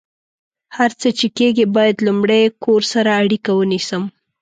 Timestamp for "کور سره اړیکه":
2.63-3.51